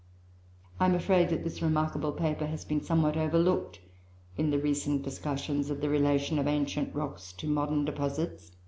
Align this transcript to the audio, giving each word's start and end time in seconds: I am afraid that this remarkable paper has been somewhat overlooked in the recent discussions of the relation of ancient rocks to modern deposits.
I 0.79 0.85
am 0.85 0.95
afraid 0.95 1.29
that 1.29 1.43
this 1.43 1.61
remarkable 1.61 2.11
paper 2.11 2.47
has 2.47 2.65
been 2.65 2.81
somewhat 2.81 3.15
overlooked 3.15 3.81
in 4.35 4.49
the 4.49 4.57
recent 4.57 5.03
discussions 5.03 5.69
of 5.69 5.79
the 5.79 5.89
relation 5.89 6.39
of 6.39 6.47
ancient 6.47 6.95
rocks 6.95 7.31
to 7.33 7.45
modern 7.47 7.85
deposits. 7.85 8.51